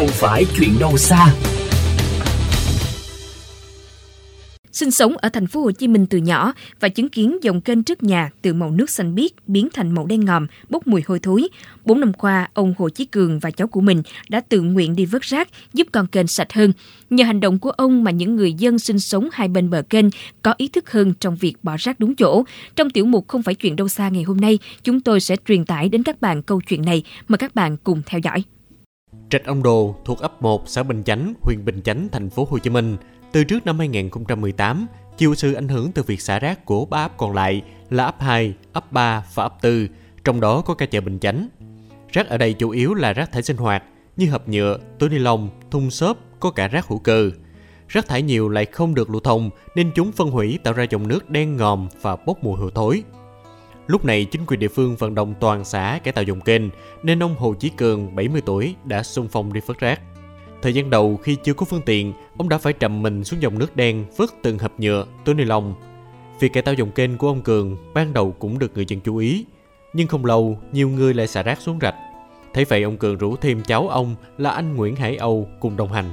[0.00, 1.34] không phải chuyện đâu xa.
[4.72, 7.82] Sinh sống ở thành phố Hồ Chí Minh từ nhỏ và chứng kiến dòng kênh
[7.82, 11.18] trước nhà từ màu nước xanh biếc biến thành màu đen ngòm, bốc mùi hôi
[11.18, 11.48] thối.
[11.84, 15.04] Bốn năm qua, ông Hồ Chí Cường và cháu của mình đã tự nguyện đi
[15.04, 16.72] vớt rác giúp con kênh sạch hơn.
[17.10, 20.06] Nhờ hành động của ông mà những người dân sinh sống hai bên bờ kênh
[20.42, 22.44] có ý thức hơn trong việc bỏ rác đúng chỗ.
[22.76, 25.64] Trong tiểu mục Không phải chuyện đâu xa ngày hôm nay, chúng tôi sẽ truyền
[25.64, 27.02] tải đến các bạn câu chuyện này.
[27.28, 28.44] Mời các bạn cùng theo dõi.
[29.30, 32.58] Trạch Ông Đồ thuộc ấp 1 xã Bình Chánh, huyện Bình Chánh, thành phố Hồ
[32.58, 32.96] Chí Minh
[33.32, 37.16] từ trước năm 2018, chịu sự ảnh hưởng từ việc xả rác của ba ấp
[37.16, 39.88] còn lại là ấp 2, ấp 3 và ấp 4,
[40.24, 41.48] trong đó có cả chợ Bình Chánh.
[42.12, 43.84] Rác ở đây chủ yếu là rác thải sinh hoạt
[44.16, 47.30] như hộp nhựa, túi ni lông, thùng xốp, có cả rác hữu cơ.
[47.88, 51.08] Rác thải nhiều lại không được lưu thông nên chúng phân hủy tạo ra dòng
[51.08, 53.02] nước đen ngòm và bốc mùi hôi thối.
[53.86, 56.62] Lúc này chính quyền địa phương vận động toàn xã cải tạo dòng kênh
[57.02, 60.00] nên ông Hồ Chí Cường 70 tuổi đã xung phong đi vớt rác.
[60.62, 63.58] Thời gian đầu khi chưa có phương tiện, ông đã phải trầm mình xuống dòng
[63.58, 65.74] nước đen vớt từng hộp nhựa, túi ni lông.
[66.40, 69.16] Việc cải tạo dòng kênh của ông Cường ban đầu cũng được người dân chú
[69.16, 69.44] ý,
[69.92, 71.94] nhưng không lâu nhiều người lại xả rác xuống rạch.
[72.54, 75.92] Thấy vậy ông Cường rủ thêm cháu ông là anh Nguyễn Hải Âu cùng đồng
[75.92, 76.12] hành.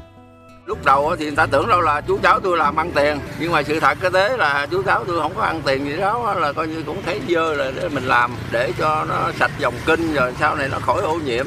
[0.67, 3.51] Lúc đầu thì người ta tưởng đâu là chú cháu tôi làm ăn tiền Nhưng
[3.51, 6.33] mà sự thật cái thế là chú cháu tôi không có ăn tiền gì đó
[6.33, 9.73] Là coi như cũng thấy dơ là để mình làm Để cho nó sạch dòng
[9.85, 11.45] kinh rồi sau này nó khỏi ô nhiễm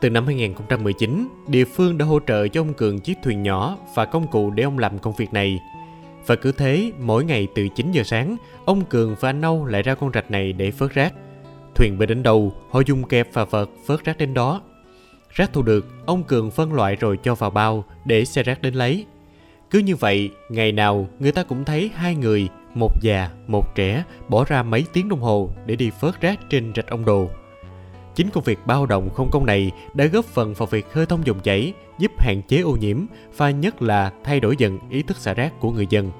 [0.00, 4.04] từ năm 2019, địa phương đã hỗ trợ cho ông Cường chiếc thuyền nhỏ và
[4.04, 5.60] công cụ để ông làm công việc này.
[6.26, 9.82] Và cứ thế, mỗi ngày từ 9 giờ sáng, ông Cường và anh Âu lại
[9.82, 11.14] ra con rạch này để vớt rác.
[11.74, 14.60] Thuyền bơi đến đầu, họ dùng kẹp và vợt vớt rác đến đó.
[15.30, 18.74] Rác thu được, ông Cường phân loại rồi cho vào bao để xe rác đến
[18.74, 19.06] lấy.
[19.70, 24.04] Cứ như vậy, ngày nào người ta cũng thấy hai người, một già, một trẻ,
[24.28, 27.28] bỏ ra mấy tiếng đồng hồ để đi phớt rác trên rạch ông đồ.
[28.14, 31.20] Chính công việc bao động không công này đã góp phần vào việc khơi thông
[31.24, 32.96] dòng chảy, giúp hạn chế ô nhiễm
[33.36, 36.10] và nhất là thay đổi dần ý thức xả rác của người dân.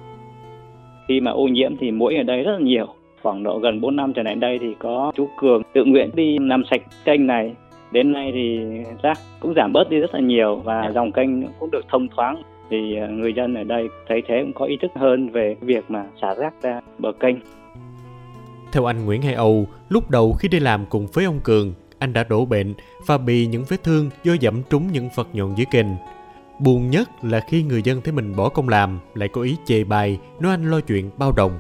[1.09, 2.87] Khi mà ô nhiễm thì mũi ở đây rất là nhiều.
[3.23, 6.39] Khoảng độ gần 4 năm trở lại đây thì có chú Cường tự nguyện đi
[6.39, 7.55] làm sạch kênh này.
[7.93, 8.59] Đến nay thì
[9.03, 12.43] rác cũng giảm bớt đi rất là nhiều và dòng kênh cũng được thông thoáng
[12.71, 15.85] thì ờ, người dân ở đây thấy thế cũng có ý thức hơn về việc
[15.89, 17.37] mà xả rác ra bờ kênh.
[18.73, 22.13] Theo anh Nguyễn Hải Âu, lúc đầu khi đi làm cùng với ông Cường, anh
[22.13, 22.75] đã đổ bệnh
[23.07, 25.87] và bị những vết thương do dẫm trúng những vật nhọn dưới kênh.
[26.59, 29.85] Buồn nhất là khi người dân thấy mình bỏ công làm lại có ý chê
[29.85, 31.59] bai nói anh lo chuyện bao đồng.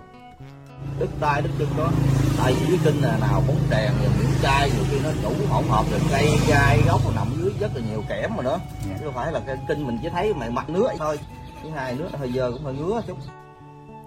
[1.00, 1.90] Đứt tay đứt chân đó,
[2.38, 5.34] tại vì dưới kênh là nào bóng đèn rồi miếng chai nhiều khi nó đủ
[5.48, 8.60] hỗn hợp rồi cây gai gốc nằm dưới rất là nhiều kẽm mà nữa.
[8.84, 11.18] Chứ không phải là cái kênh mình chỉ thấy mày mặt nước thôi.
[11.62, 13.18] Thứ hai nước hơi giờ cũng hơi ngứa chút.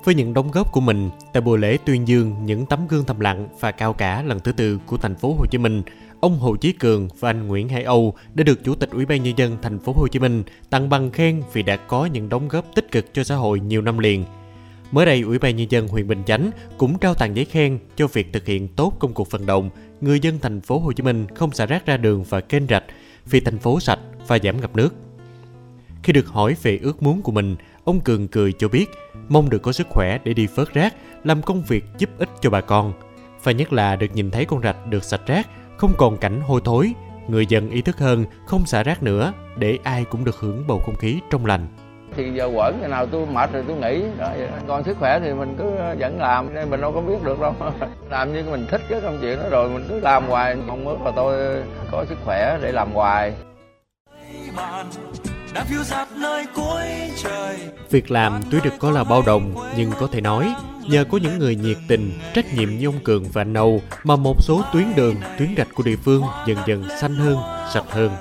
[0.04, 3.20] Với những đóng góp của mình tại buổi lễ tuyên dương những tấm gương thầm
[3.20, 5.84] lặng và cao cả lần thứ tư của thành phố Hồ Chí Minh,
[6.20, 9.24] ông Hồ Chí Cường và anh Nguyễn Hải Âu đã được Chủ tịch Ủy ban
[9.24, 12.48] nhân dân thành phố Hồ Chí Minh tặng bằng khen vì đã có những đóng
[12.48, 14.26] góp tích cực cho xã hội nhiều năm liền.
[14.92, 18.08] Mới đây, Ủy ban nhân dân huyện Bình Chánh cũng trao tặng giấy khen cho
[18.08, 19.70] việc thực hiện tốt công cuộc vận động
[20.02, 22.84] người dân thành phố Hồ Chí Minh không xả rác ra đường và kênh rạch
[23.26, 24.94] vì thành phố sạch và giảm ngập nước.
[26.04, 28.86] Khi được hỏi về ước muốn của mình, ông Cường cười cho biết
[29.30, 32.50] mong được có sức khỏe để đi vớt rác, làm công việc giúp ích cho
[32.50, 32.94] bà con.
[33.44, 36.62] Và nhất là được nhìn thấy con rạch được sạch rác, không còn cảnh hôi
[36.64, 36.94] thối,
[37.28, 40.80] người dân ý thức hơn không xả rác nữa để ai cũng được hưởng bầu
[40.80, 41.68] không khí trong lành.
[42.16, 44.30] Thì giờ quẩn ngày nào tôi mệt rồi tôi nghỉ, đó
[44.68, 47.40] còn sức khỏe thì mình cứ ờ, vẫn làm, nên mình đâu có biết được
[47.40, 47.56] đâu.
[48.10, 50.98] làm như mình thích cái công chuyện đó rồi mình cứ làm hoài, mong ước
[51.06, 53.34] là tôi có sức khỏe để làm hoài
[57.90, 60.54] Việc làm tuy được coi là bao đồng nhưng có thể nói
[60.90, 64.44] nhờ có những người nhiệt tình, trách nhiệm như ông Cường và anh mà một
[64.44, 67.38] số tuyến đường, tuyến rạch của địa phương dần dần xanh hơn,
[67.74, 68.12] sạch hơn.